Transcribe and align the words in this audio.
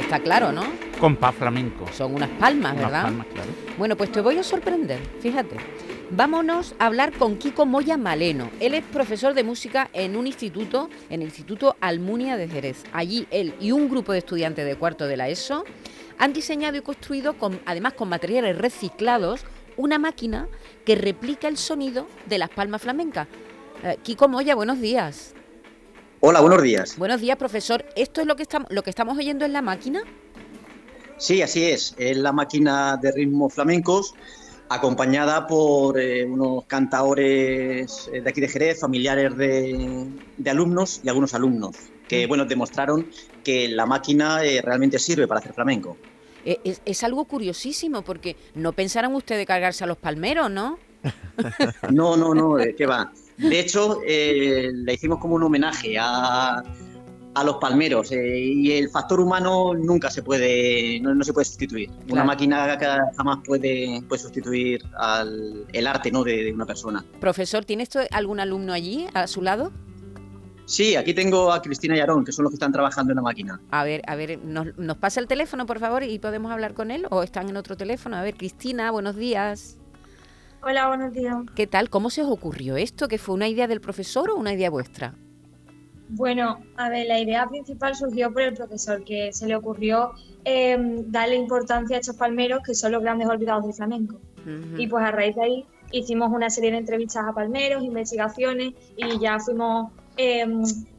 Está 0.00 0.20
claro, 0.20 0.52
¿no? 0.52 0.64
Compás 1.00 1.34
flamenco. 1.34 1.86
Son 1.92 2.14
unas 2.14 2.28
palmas, 2.30 2.72
Unas 2.72 2.84
¿verdad? 2.84 3.02
palmas, 3.04 3.26
claro. 3.32 3.50
Bueno, 3.78 3.96
pues 3.96 4.12
te 4.12 4.20
voy 4.20 4.38
a 4.38 4.42
sorprender, 4.42 5.00
fíjate. 5.20 5.56
Vámonos 6.10 6.74
a 6.78 6.86
hablar 6.86 7.12
con 7.12 7.36
Kiko 7.36 7.64
Moya 7.66 7.96
Maleno. 7.96 8.50
Él 8.60 8.74
es 8.74 8.84
profesor 8.84 9.34
de 9.34 9.42
música 9.42 9.88
en 9.92 10.16
un 10.16 10.26
instituto, 10.26 10.90
en 11.08 11.22
el 11.22 11.28
Instituto 11.28 11.76
Almunia 11.80 12.36
de 12.36 12.48
Jerez. 12.48 12.84
Allí 12.92 13.26
él 13.30 13.54
y 13.60 13.72
un 13.72 13.88
grupo 13.88 14.12
de 14.12 14.18
estudiantes 14.18 14.66
de 14.66 14.76
cuarto 14.76 15.06
de 15.06 15.16
la 15.16 15.28
ESO 15.28 15.64
han 16.18 16.32
diseñado 16.32 16.76
y 16.76 16.80
construido, 16.82 17.34
con, 17.34 17.58
además 17.66 17.94
con 17.94 18.08
materiales 18.08 18.56
reciclados, 18.58 19.44
una 19.76 19.98
máquina 19.98 20.48
que 20.84 20.94
replica 20.94 21.48
el 21.48 21.56
sonido 21.56 22.06
de 22.26 22.38
las 22.38 22.50
palmas 22.50 22.82
flamencas. 22.82 23.28
Eh, 23.82 23.98
Kiko 24.02 24.28
Moya, 24.28 24.54
buenos 24.54 24.80
días. 24.80 25.34
Hola, 26.20 26.40
buenos 26.40 26.62
días. 26.62 26.96
Buenos 26.96 27.20
días, 27.20 27.36
profesor. 27.36 27.84
¿Esto 27.96 28.20
es 28.20 28.26
lo 28.26 28.36
que 28.36 28.42
estamos, 28.42 28.70
lo 28.70 28.82
que 28.82 28.90
estamos 28.90 29.18
oyendo 29.18 29.44
en 29.44 29.52
la 29.52 29.62
máquina? 29.62 30.02
Sí, 31.18 31.42
así 31.42 31.64
es. 31.64 31.94
Es 31.98 32.16
la 32.16 32.32
máquina 32.32 32.96
de 32.96 33.12
ritmos 33.12 33.54
flamencos 33.54 34.14
acompañada 34.68 35.46
por 35.46 35.98
eh, 36.00 36.24
unos 36.24 36.64
cantadores 36.64 38.08
eh, 38.12 38.20
de 38.20 38.30
aquí 38.30 38.40
de 38.40 38.48
Jerez, 38.48 38.80
familiares 38.80 39.36
de, 39.36 40.08
de 40.36 40.50
alumnos 40.50 41.00
y 41.04 41.08
algunos 41.08 41.34
alumnos, 41.34 41.76
que 42.08 42.26
bueno, 42.26 42.44
demostraron 42.44 43.06
que 43.42 43.68
la 43.68 43.86
máquina 43.86 44.42
eh, 44.44 44.62
realmente 44.62 44.98
sirve 44.98 45.28
para 45.28 45.40
hacer 45.40 45.52
flamenco. 45.52 45.96
Eh, 46.44 46.60
Es, 46.64 46.82
es 46.84 47.02
algo 47.04 47.24
curiosísimo 47.24 48.02
porque 48.02 48.36
no 48.54 48.72
pensarán 48.72 49.14
ustedes 49.14 49.46
cargarse 49.46 49.84
a 49.84 49.86
los 49.86 49.98
palmeros, 49.98 50.50
¿no? 50.50 50.78
No, 51.90 52.16
no, 52.16 52.34
no, 52.34 52.56
¿qué 52.76 52.86
va? 52.86 53.12
De 53.36 53.60
hecho, 53.60 53.98
eh, 54.06 54.70
le 54.72 54.94
hicimos 54.94 55.18
como 55.18 55.34
un 55.34 55.42
homenaje 55.42 55.96
a, 55.98 56.62
a 57.34 57.44
los 57.44 57.56
palmeros 57.56 58.12
eh, 58.12 58.38
y 58.38 58.72
el 58.72 58.88
factor 58.88 59.20
humano 59.20 59.74
nunca 59.74 60.08
se 60.10 60.22
puede, 60.22 61.00
no, 61.00 61.14
no 61.14 61.24
se 61.24 61.32
puede 61.32 61.44
sustituir. 61.44 61.90
Una 62.08 62.24
máquina 62.24 62.78
jamás 63.16 63.38
puede, 63.44 64.00
puede 64.08 64.22
sustituir 64.22 64.80
al, 64.96 65.66
el 65.72 65.86
arte 65.86 66.10
¿no? 66.12 66.22
de, 66.22 66.44
de 66.44 66.52
una 66.52 66.64
persona. 66.64 67.04
Profesor, 67.20 67.64
¿tiene 67.64 67.82
esto 67.82 68.00
algún 68.12 68.38
alumno 68.40 68.72
allí 68.72 69.06
a 69.14 69.26
su 69.26 69.42
lado? 69.42 69.72
Sí, 70.66 70.96
aquí 70.96 71.12
tengo 71.12 71.52
a 71.52 71.60
Cristina 71.60 71.96
y 71.96 72.00
Aarón, 72.00 72.24
que 72.24 72.32
son 72.32 72.44
los 72.44 72.50
que 72.52 72.56
están 72.56 72.72
trabajando 72.72 73.12
en 73.12 73.16
la 73.16 73.22
máquina. 73.22 73.60
A 73.70 73.84
ver, 73.84 74.02
a 74.06 74.16
ver, 74.16 74.38
¿nos, 74.44 74.76
nos 74.78 74.96
pasa 74.96 75.20
el 75.20 75.26
teléfono, 75.26 75.66
por 75.66 75.78
favor, 75.78 76.02
y 76.02 76.18
podemos 76.18 76.50
hablar 76.50 76.74
con 76.74 76.90
él? 76.90 77.06
¿O 77.10 77.22
están 77.22 77.48
en 77.48 77.56
otro 77.56 77.76
teléfono? 77.76 78.16
A 78.16 78.22
ver, 78.22 78.34
Cristina, 78.34 78.90
buenos 78.90 79.16
días. 79.16 79.76
Hola, 80.62 80.88
buenos 80.88 81.12
días. 81.12 81.36
¿Qué 81.54 81.66
tal? 81.66 81.90
¿Cómo 81.90 82.08
se 82.08 82.22
os 82.22 82.30
ocurrió 82.30 82.76
esto? 82.76 83.06
¿Que 83.06 83.18
fue 83.18 83.34
una 83.34 83.48
idea 83.48 83.68
del 83.68 83.82
profesor 83.82 84.30
o 84.30 84.36
una 84.36 84.54
idea 84.54 84.70
vuestra? 84.70 85.14
Bueno, 86.08 86.60
a 86.76 86.88
ver, 86.88 87.06
la 87.06 87.18
idea 87.18 87.46
principal 87.46 87.94
surgió 87.94 88.32
por 88.32 88.42
el 88.42 88.54
profesor, 88.54 89.04
que 89.04 89.32
se 89.32 89.46
le 89.46 89.56
ocurrió 89.56 90.12
eh, 90.44 90.76
darle 91.06 91.36
importancia 91.36 91.96
a 91.96 92.00
estos 92.00 92.16
palmeros 92.16 92.60
que 92.64 92.74
son 92.74 92.92
los 92.92 93.02
grandes 93.02 93.28
olvidados 93.28 93.64
del 93.64 93.74
flamenco. 93.74 94.20
Y 94.76 94.86
pues 94.86 95.02
a 95.02 95.10
raíz 95.10 95.34
de 95.36 95.42
ahí 95.42 95.66
hicimos 95.90 96.30
una 96.30 96.50
serie 96.50 96.70
de 96.70 96.78
entrevistas 96.78 97.24
a 97.26 97.32
palmeros, 97.32 97.82
investigaciones 97.82 98.74
y 98.96 99.18
ya 99.18 99.38
fuimos 99.38 99.90
eh, 100.16 100.46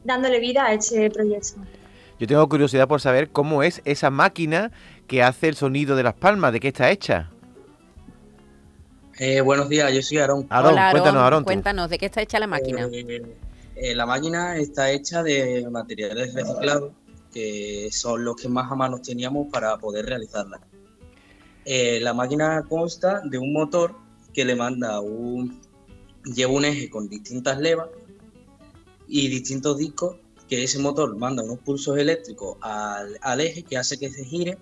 dándole 0.04 0.40
vida 0.40 0.66
a 0.66 0.74
este 0.74 1.10
proyecto. 1.10 1.60
Yo 2.18 2.26
tengo 2.26 2.48
curiosidad 2.48 2.88
por 2.88 3.00
saber 3.00 3.28
cómo 3.28 3.62
es 3.62 3.82
esa 3.84 4.10
máquina 4.10 4.72
que 5.06 5.22
hace 5.22 5.48
el 5.48 5.56
sonido 5.56 5.96
de 5.96 6.02
las 6.02 6.14
palmas, 6.14 6.52
de 6.52 6.60
qué 6.60 6.68
está 6.68 6.90
hecha. 6.90 7.30
Eh, 9.18 9.40
buenos 9.40 9.68
días, 9.68 9.92
yo 9.92 10.02
soy 10.02 10.18
Aarón. 10.18 10.46
Aarón, 10.50 10.72
Hola, 10.72 10.86
Aarón, 10.86 10.92
cuéntanos, 10.92 11.22
Aarón. 11.22 11.44
Cuéntanos, 11.44 11.90
¿de 11.90 11.98
qué 11.98 12.06
está 12.06 12.22
hecha 12.22 12.38
la 12.38 12.46
máquina? 12.46 12.88
Eh, 12.92 13.22
eh, 13.76 13.94
la 13.94 14.06
máquina 14.06 14.56
está 14.56 14.90
hecha 14.90 15.22
de 15.22 15.66
materiales 15.70 16.32
reciclados, 16.34 16.92
que 17.32 17.88
son 17.92 18.24
los 18.24 18.36
que 18.36 18.48
más 18.48 18.70
a 18.70 18.74
mano 18.74 18.98
teníamos 18.98 19.48
para 19.52 19.76
poder 19.76 20.06
realizarla. 20.06 20.60
Eh, 21.66 21.98
la 22.00 22.14
máquina 22.14 22.64
consta 22.68 23.20
de 23.24 23.38
un 23.38 23.52
motor 23.52 23.94
que 24.32 24.44
le 24.44 24.54
manda 24.56 25.00
un. 25.00 25.60
lleva 26.24 26.52
un 26.52 26.64
eje 26.64 26.88
con 26.88 27.08
distintas 27.08 27.58
levas 27.58 27.88
y 29.08 29.28
distintos 29.28 29.78
discos, 29.78 30.16
que 30.48 30.62
ese 30.62 30.78
motor 30.78 31.16
manda 31.16 31.42
unos 31.42 31.58
pulsos 31.58 31.98
eléctricos 31.98 32.56
al, 32.60 33.18
al 33.20 33.40
eje 33.40 33.62
que 33.62 33.76
hace 33.76 33.98
que 33.98 34.10
se 34.10 34.24
gire 34.24 34.58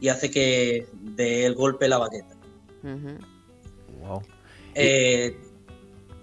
y 0.00 0.08
hace 0.08 0.30
que 0.30 0.86
dé 1.02 1.46
el 1.46 1.54
golpe 1.54 1.88
la 1.88 1.98
baqueta. 1.98 2.36
Wow. 4.02 4.22
Eh, 4.74 5.36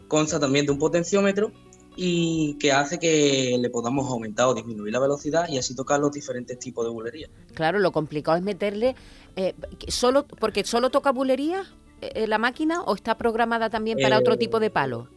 consta 0.08 0.40
también 0.40 0.66
de 0.66 0.74
un 0.74 0.78
potenciómetro 0.78 1.52
y 1.96 2.58
que 2.60 2.72
hace 2.72 3.00
que 3.00 3.58
le 3.60 3.70
podamos 3.70 4.10
aumentar 4.10 4.48
o 4.48 4.54
disminuir 4.54 4.94
la 4.94 5.00
velocidad 5.00 5.48
y 5.50 5.58
así 5.58 5.76
tocar 5.76 6.00
los 6.00 6.12
diferentes 6.12 6.60
tipos 6.60 6.86
de 6.86 6.92
bulería. 6.92 7.30
Claro, 7.54 7.80
lo 7.80 7.92
complicado 7.92 8.38
es 8.38 8.44
meterle... 8.44 8.96
eh, 9.36 9.54
solo 9.88 10.26
¿Porque 10.26 10.64
solo 10.64 10.90
toca 10.90 11.12
bulería 11.12 11.64
eh, 12.02 12.28
la 12.28 12.38
máquina 12.38 12.82
o 12.84 12.96
está 12.96 13.18
programada 13.18 13.70
también 13.70 14.00
para 14.02 14.20
otro 14.20 14.34
Eh, 14.34 14.38
tipo 14.38 14.60
de 14.60 14.70
palo? 14.70 15.08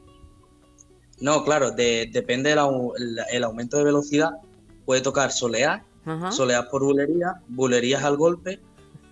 No, 1.20 1.44
claro, 1.44 1.70
de- 1.70 2.08
depende 2.12 2.50
del 2.50 2.58
el, 2.58 3.18
el 3.30 3.44
aumento 3.44 3.76
de 3.76 3.84
velocidad. 3.84 4.30
Puede 4.84 5.00
tocar 5.00 5.32
solear, 5.32 5.84
Ajá. 6.04 6.32
solear 6.32 6.68
por 6.68 6.82
bulería, 6.84 7.34
bulerías 7.48 8.02
al 8.04 8.16
golpe, 8.16 8.60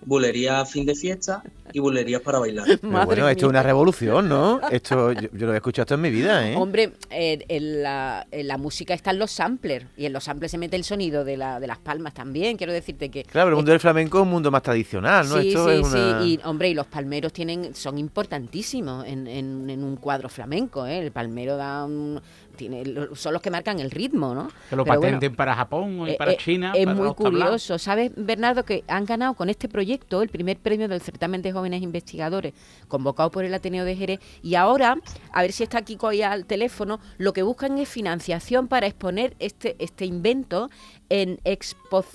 bulerías 0.05 0.61
a 0.61 0.65
fin 0.65 0.85
de 0.85 0.95
fiesta 0.95 1.41
y 1.71 1.79
bulerías 1.79 2.21
para 2.21 2.39
bailar. 2.39 2.65
Pero 2.81 3.05
bueno, 3.05 3.27
esto 3.29 3.45
es 3.45 3.49
una 3.49 3.63
revolución, 3.63 4.29
¿no? 4.29 4.59
Esto 4.69 5.11
yo, 5.13 5.29
yo 5.33 5.47
lo 5.47 5.53
he 5.53 5.57
escuchado 5.57 5.83
esto 5.83 5.95
en 5.95 6.01
mi 6.01 6.09
vida, 6.11 6.47
¿eh? 6.49 6.55
Hombre, 6.55 6.93
eh, 7.09 7.43
en, 7.47 7.81
la, 7.83 8.27
en 8.31 8.47
la 8.47 8.57
música 8.57 8.93
están 8.93 9.17
los 9.17 9.31
samplers 9.31 9.85
y 9.97 10.05
en 10.05 10.13
los 10.13 10.23
samplers 10.25 10.51
se 10.51 10.57
mete 10.57 10.75
el 10.75 10.83
sonido 10.83 11.23
de, 11.23 11.37
la, 11.37 11.59
de 11.59 11.67
las 11.67 11.79
palmas 11.79 12.13
también. 12.13 12.57
Quiero 12.57 12.73
decirte 12.73 13.09
que 13.09 13.23
Claro, 13.23 13.49
el 13.49 13.55
mundo 13.55 13.71
del 13.71 13.79
flamenco 13.79 14.17
es 14.19 14.23
un 14.23 14.29
mundo 14.29 14.51
más 14.51 14.61
tradicional, 14.61 15.27
¿no? 15.29 15.39
sí, 15.41 15.47
esto 15.49 15.67
sí, 15.67 15.73
es 15.75 15.79
una... 15.81 16.21
sí. 16.21 16.39
Y, 16.43 16.47
hombre, 16.47 16.69
y 16.69 16.73
los 16.73 16.85
palmeros 16.87 17.31
tienen 17.33 17.73
son 17.73 17.97
importantísimos 17.97 19.05
en, 19.07 19.27
en- 19.27 19.69
en 19.69 19.83
un 19.83 19.95
cuadro 19.95 20.29
flamenco. 20.29 20.85
¿eh? 20.85 20.99
El 20.99 21.11
palmero 21.11 21.55
da 21.57 21.85
un- 21.85 22.21
tiene, 22.55 22.85
lo- 22.85 23.15
son 23.15 23.33
los 23.33 23.41
que 23.41 23.49
marcan 23.49 23.79
el 23.79 23.89
ritmo, 23.89 24.35
¿no? 24.35 24.47
Que 24.69 24.75
lo 24.75 24.83
Pero 24.83 24.99
bueno, 24.99 25.01
patenten 25.01 25.35
para 25.35 25.55
Japón 25.55 26.07
y 26.07 26.11
eh, 26.11 26.15
para 26.17 26.33
eh, 26.33 26.37
China. 26.37 26.73
Es 26.75 26.85
para 26.85 26.95
muy 26.95 27.13
curioso. 27.15 27.79
¿Sabes, 27.79 28.11
Bernardo, 28.15 28.63
que 28.63 28.83
han 28.87 29.05
ganado 29.05 29.33
con 29.33 29.49
este 29.49 29.67
proyecto 29.67 29.92
el 30.21 30.29
primer 30.29 30.57
premio 30.57 30.87
del 30.87 31.01
certamen 31.01 31.41
de 31.41 31.51
jóvenes 31.51 31.81
investigadores 31.81 32.53
convocado 32.87 33.31
por 33.31 33.43
el 33.45 33.53
Ateneo 33.53 33.85
de 33.85 33.95
Jerez? 33.95 34.19
Y 34.41 34.55
ahora, 34.55 34.97
a 35.31 35.41
ver 35.41 35.51
si 35.51 35.63
está 35.63 35.81
Kiko 35.81 36.07
ahí 36.07 36.21
al 36.21 36.45
teléfono, 36.45 36.99
lo 37.17 37.33
que 37.33 37.43
buscan 37.43 37.77
es 37.77 37.89
financiación 37.89 38.67
para 38.67 38.87
exponer 38.87 39.35
este, 39.39 39.75
este 39.79 40.05
invento 40.05 40.69
en 41.09 41.39
Expo 41.43 42.05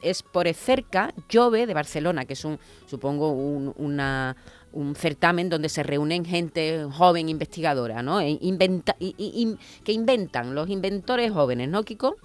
Esporecerca 0.00 1.12
Jove 1.32 1.66
de 1.66 1.74
Barcelona, 1.74 2.24
que 2.24 2.34
es 2.34 2.44
un, 2.44 2.58
supongo, 2.86 3.32
un, 3.32 3.74
una 3.76 4.36
un 4.70 4.94
certamen 4.94 5.48
donde 5.48 5.70
se 5.70 5.82
reúnen 5.82 6.26
gente 6.26 6.86
joven 6.92 7.30
investigadora, 7.30 8.02
¿no? 8.02 8.20
E 8.20 8.38
inventa- 8.42 8.94
que 8.98 9.92
inventan, 9.92 10.54
los 10.54 10.68
inventores 10.68 11.32
jóvenes, 11.32 11.70
¿no, 11.70 11.82
Kiko? 11.84 12.16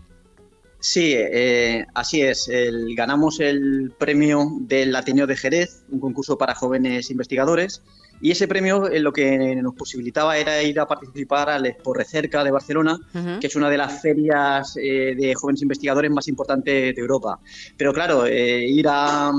Sí, 0.86 1.14
eh, 1.16 1.86
así 1.94 2.22
es. 2.22 2.50
El- 2.50 2.94
ganamos 2.94 3.40
el 3.40 3.94
premio 3.98 4.50
del 4.60 4.94
Ateneo 4.94 5.26
de 5.26 5.38
Jerez, 5.38 5.86
un 5.90 6.02
concurso 6.02 6.38
para 6.38 6.56
jóvenes 6.56 7.10
investigadores. 7.10 7.82
Y 8.20 8.32
ese 8.32 8.50
premio 8.50 8.88
eh, 8.90 9.00
lo 9.00 9.14
que 9.14 9.56
nos 9.56 9.76
posibilitaba 9.76 10.38
era 10.38 10.62
ir 10.62 10.78
a 10.82 10.86
participar 10.86 11.50
al 11.50 11.66
Expo 11.68 11.94
Recerca 11.94 12.44
de 12.44 12.52
Barcelona, 12.52 13.00
que 13.40 13.48
es 13.48 13.56
una 13.56 13.70
de 13.70 13.78
las 13.78 14.02
ferias 14.02 14.76
eh, 14.76 15.16
de 15.18 15.34
jóvenes 15.36 15.62
investigadores 15.62 16.12
más 16.12 16.28
importantes 16.28 16.94
de 16.94 17.02
Europa. 17.02 17.40
Pero 17.78 17.94
claro, 17.94 18.26
eh, 18.26 18.66
ir 18.68 18.86
a, 18.90 19.30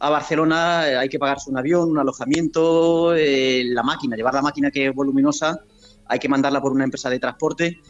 a 0.00 0.10
Barcelona 0.10 0.86
eh, 0.86 0.96
hay 0.98 1.08
que 1.08 1.18
pagarse 1.18 1.48
un 1.50 1.56
avión, 1.56 1.90
un 1.90 1.98
alojamiento, 1.98 3.14
eh, 3.14 3.62
la 3.64 3.82
máquina, 3.82 4.16
llevar 4.16 4.34
la 4.34 4.42
máquina 4.42 4.70
que 4.70 4.88
es 4.88 4.94
voluminosa, 4.94 5.58
hay 6.06 6.18
que 6.18 6.28
mandarla 6.28 6.60
por 6.60 6.72
una 6.72 6.84
empresa 6.84 7.08
de 7.08 7.18
transporte. 7.18 7.80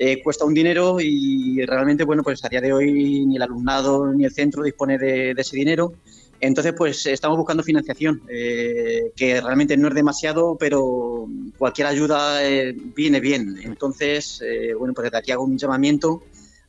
Eh, 0.00 0.22
cuesta 0.22 0.44
un 0.44 0.54
dinero 0.54 0.98
y 1.00 1.64
realmente, 1.66 2.04
bueno, 2.04 2.22
pues 2.22 2.44
a 2.44 2.48
día 2.48 2.60
de 2.60 2.72
hoy 2.72 3.26
ni 3.26 3.34
el 3.34 3.42
alumnado 3.42 4.12
ni 4.12 4.24
el 4.24 4.32
centro 4.32 4.62
dispone 4.62 4.96
de, 4.96 5.32
ese 5.36 5.56
dinero. 5.56 5.92
Entonces, 6.40 6.72
pues 6.76 7.04
estamos 7.06 7.36
buscando 7.36 7.64
financiación, 7.64 8.22
eh, 8.28 9.10
que 9.16 9.40
realmente 9.40 9.76
no 9.76 9.88
es 9.88 9.94
demasiado, 9.94 10.56
pero 10.56 11.26
cualquier 11.58 11.88
ayuda 11.88 12.48
eh, 12.48 12.76
viene 12.94 13.18
bien. 13.18 13.58
Entonces, 13.64 14.40
bueno, 14.78 14.94
pues 14.94 15.06
desde 15.06 15.18
aquí 15.18 15.32
hago 15.32 15.42
un 15.42 15.58
llamamiento 15.58 16.22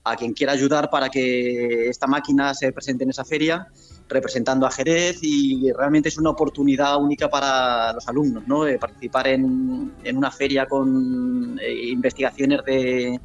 a 0.03 0.15
quien 0.15 0.33
quiera 0.33 0.53
ayudar 0.53 0.89
para 0.89 1.09
que 1.09 1.87
esta 1.87 2.07
máquina 2.07 2.55
se 2.55 2.71
presente 2.71 3.03
en 3.03 3.11
esa 3.11 3.25
feria, 3.25 3.67
representando 4.09 4.65
a 4.65 4.71
Jerez 4.71 5.19
y 5.21 5.71
realmente 5.71 6.09
es 6.09 6.17
una 6.17 6.31
oportunidad 6.31 6.97
única 7.01 7.29
para 7.29 7.93
los 7.93 8.07
alumnos, 8.07 8.43
¿no? 8.47 8.67
Eh, 8.67 8.77
participar 8.79 9.27
en, 9.27 9.93
en 10.03 10.17
una 10.17 10.31
feria 10.31 10.65
con 10.65 11.57
eh, 11.61 11.89
investigaciones 11.91 12.59
de, 12.65 13.19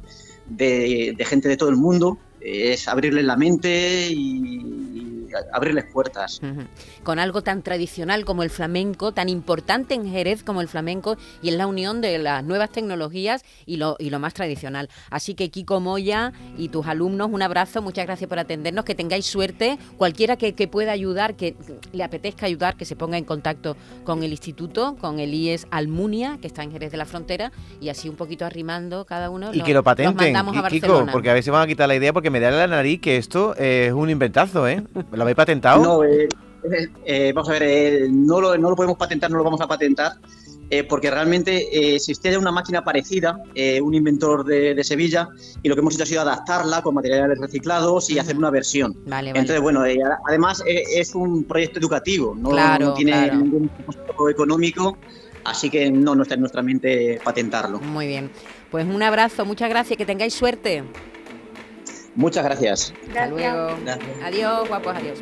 de- 0.47 1.13
de 1.17 1.25
gente 1.25 1.49
de 1.49 1.57
todo 1.57 1.69
el 1.69 1.75
mundo, 1.77 2.17
eh, 2.39 2.73
es 2.73 2.87
abrirles 2.87 3.25
la 3.25 3.35
mente 3.35 4.07
y, 4.11 4.59
y 4.61 4.74
abrirles 5.53 5.85
puertas. 5.91 6.41
Con 7.03 7.19
algo 7.19 7.41
tan 7.41 7.61
tradicional 7.61 8.25
como 8.25 8.43
el 8.43 8.49
flamenco, 8.49 9.11
tan 9.11 9.29
importante 9.29 9.93
en 9.93 10.09
Jerez 10.09 10.43
como 10.43 10.61
el 10.61 10.67
flamenco, 10.67 11.17
y 11.41 11.49
es 11.49 11.55
la 11.55 11.67
unión 11.67 12.01
de 12.01 12.17
las 12.17 12.43
nuevas 12.43 12.69
tecnologías 12.71 13.43
y 13.65 13.77
lo, 13.77 13.95
y 13.99 14.09
lo 14.09 14.19
más 14.19 14.33
tradicional. 14.33 14.89
Así 15.09 15.33
que 15.35 15.49
Kiko 15.49 15.79
Moya 15.79 16.31
y 16.57 16.69
tus 16.69 16.87
alumnos, 16.87 17.29
un 17.31 17.41
abrazo, 17.41 17.81
muchas 17.81 18.05
gracias 18.05 18.27
por 18.27 18.39
atendernos, 18.39 18.85
que 18.85 18.95
tengáis 18.95 19.25
suerte, 19.25 19.77
cualquiera 19.97 20.35
que, 20.37 20.53
que 20.53 20.67
pueda 20.67 20.91
ayudar, 20.91 21.35
que 21.35 21.55
le 21.91 22.03
apetezca 22.03 22.45
ayudar, 22.45 22.75
que 22.75 22.85
se 22.85 22.95
ponga 22.95 23.17
en 23.17 23.25
contacto 23.25 23.75
con 24.03 24.23
el 24.23 24.31
instituto, 24.31 24.95
con 24.99 25.19
el 25.19 25.33
IES 25.33 25.67
Almunia, 25.71 26.37
que 26.41 26.47
está 26.47 26.63
en 26.63 26.71
Jerez 26.71 26.91
de 26.91 26.97
la 26.97 27.05
Frontera, 27.05 27.51
y 27.81 27.89
así 27.89 28.09
un 28.09 28.15
poquito 28.15 28.45
arrimando 28.45 29.05
cada 29.05 29.29
uno. 29.29 29.53
Y 29.53 29.61
que 29.61 29.71
lo 29.71 29.75
los 29.79 29.83
patenten, 29.83 30.33
mandamos 30.33 30.57
a 30.57 30.67
Ki- 30.69 30.75
Kiko, 30.75 30.87
Barcelona. 30.87 31.11
porque 31.11 31.29
a 31.29 31.33
veces 31.33 31.51
van 31.51 31.61
a 31.63 31.67
quitar 31.67 31.87
la 31.87 31.95
idea 31.95 32.13
porque 32.13 32.29
me 32.29 32.39
da 32.39 32.51
la 32.51 32.67
nariz 32.67 33.01
que 33.01 33.17
esto 33.17 33.55
es 33.55 33.91
un 33.93 34.09
inventazo, 34.09 34.67
¿eh? 34.67 34.83
¿Lo 35.25 35.29
habéis 35.29 35.37
patentado? 35.37 35.83
No, 35.83 36.03
eh, 36.03 36.27
eh, 37.03 37.31
vamos 37.33 37.49
a 37.49 37.53
ver, 37.53 37.63
eh, 37.63 38.07
no, 38.11 38.39
lo, 38.39 38.55
no 38.59 38.69
lo 38.69 38.75
podemos 38.75 38.95
patentar, 38.95 39.31
no 39.31 39.37
lo 39.39 39.43
vamos 39.43 39.59
a 39.59 39.67
patentar, 39.67 40.13
eh, 40.69 40.83
porque 40.83 41.09
realmente 41.09 41.51
eh, 41.75 41.95
existía 41.95 42.31
ya 42.33 42.37
una 42.37 42.51
máquina 42.51 42.83
parecida, 42.83 43.39
eh, 43.55 43.81
un 43.81 43.95
inventor 43.95 44.45
de, 44.45 44.75
de 44.75 44.83
Sevilla, 44.83 45.27
y 45.63 45.67
lo 45.69 45.73
que 45.73 45.81
hemos 45.81 45.95
hecho 45.95 46.03
ha 46.03 46.05
sido 46.05 46.21
adaptarla 46.21 46.83
con 46.83 46.93
materiales 46.93 47.39
reciclados 47.39 48.07
y 48.11 48.19
hacer 48.19 48.37
una 48.37 48.51
versión. 48.51 48.93
Vale, 49.07 49.31
vale. 49.31 49.39
Entonces, 49.39 49.61
bueno, 49.61 49.83
eh, 49.83 49.97
además 50.27 50.61
eh, 50.67 50.83
es 50.95 51.15
un 51.15 51.43
proyecto 51.43 51.79
educativo, 51.79 52.35
no, 52.37 52.49
Claro, 52.49 52.85
no 52.87 52.93
tiene 52.93 53.11
claro. 53.11 53.35
ningún 53.39 53.67
propósito 53.69 54.29
económico, 54.29 54.97
así 55.43 55.71
que 55.71 55.89
no, 55.89 56.13
no 56.13 56.21
está 56.21 56.35
en 56.35 56.41
nuestra 56.41 56.61
mente 56.61 57.19
patentarlo. 57.23 57.79
Muy 57.79 58.05
bien. 58.05 58.29
Pues 58.69 58.85
un 58.85 59.01
abrazo, 59.01 59.43
muchas 59.45 59.69
gracias, 59.69 59.97
que 59.97 60.05
tengáis 60.05 60.33
suerte. 60.35 60.83
Muchas 62.15 62.45
gracias. 62.45 62.93
Hasta 63.07 63.27
luego. 63.27 63.77
Gracias. 63.83 64.21
Adiós, 64.23 64.67
guapos, 64.69 64.95
adiós. 64.95 65.19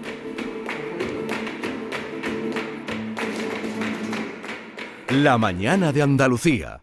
La 5.09 5.37
mañana 5.37 5.91
de 5.91 6.01
Andalucía. 6.01 6.82